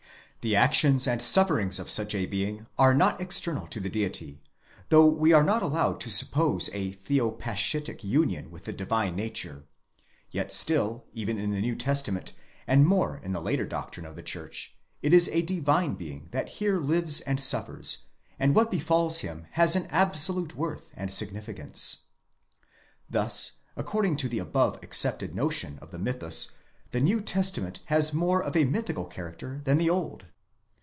The 0.43 0.55
actions 0.55 1.05
and 1.07 1.21
sufferings 1.21 1.77
of 1.79 1.91
such 1.91 2.15
a 2.15 2.25
being 2.25 2.65
are 2.79 2.95
not 2.95 3.21
external 3.21 3.67
to 3.67 3.79
the 3.79 3.91
Deity: 3.91 4.41
though 4.89 5.05
we 5.05 5.33
are 5.33 5.43
not 5.43 5.61
allowed 5.61 5.99
to 5.99 6.09
suppose 6.09 6.67
a 6.73 6.93
¢/eo 6.95 7.37
paschitic 7.37 8.03
union 8.03 8.49
with 8.49 8.65
the 8.65 8.73
divine 8.73 9.15
nature, 9.15 9.65
yet 10.31 10.51
still, 10.51 11.05
even 11.13 11.37
in 11.37 11.51
the 11.51 11.61
New 11.61 11.75
Testament, 11.75 12.33
and 12.65 12.87
more 12.87 13.17
in 13.23 13.33
the 13.33 13.39
later 13.39 13.67
doctrine 13.67 14.03
of 14.07 14.15
the 14.15 14.23
Church, 14.23 14.75
it 15.03 15.13
is 15.13 15.29
a 15.29 15.43
divine 15.43 15.93
being 15.93 16.27
that 16.31 16.49
here 16.49 16.79
lives 16.79 17.21
and 17.21 17.39
suffers, 17.39 17.99
and 18.39 18.55
what 18.55 18.71
befals 18.71 19.19
him 19.19 19.45
has 19.51 19.75
an 19.75 19.85
absolute 19.91 20.55
worth 20.55 20.89
and 20.95 21.13
significance. 21.13 22.05
78 23.11 23.21
INTRODUCTION.§ 23.21 23.21
14. 23.21 23.21
Thus 23.27 23.51
according 23.77 24.17
to 24.17 24.27
the 24.27 24.39
above 24.39 24.79
accepted 24.81 25.35
notion 25.35 25.77
of 25.83 25.91
the 25.91 25.99
mythus, 25.99 26.53
the 26.89 26.99
New 26.99 27.21
Testa 27.21 27.61
'ment 27.61 27.79
has 27.85 28.11
more 28.11 28.41
of 28.43 28.55
a 28.57 28.65
mythical 28.65 29.05
character 29.05 29.61
than 29.65 29.77
the 29.77 29.89
Old. 29.91 30.25